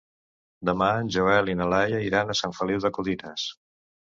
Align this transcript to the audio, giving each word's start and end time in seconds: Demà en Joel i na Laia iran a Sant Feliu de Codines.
Demà 0.69 0.87
en 1.01 1.11
Joel 1.17 1.51
i 1.53 1.55
na 1.61 1.67
Laia 1.73 2.01
iran 2.07 2.33
a 2.35 2.39
Sant 2.41 2.59
Feliu 2.61 2.83
de 2.87 2.93
Codines. 2.99 3.49